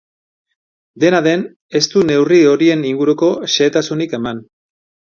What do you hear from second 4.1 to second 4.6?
eman.